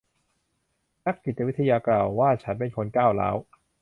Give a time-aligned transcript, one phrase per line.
[1.05, 3.35] นักจิตวิทยากล่าวว่าฉันเป็นคนก้าวร้าว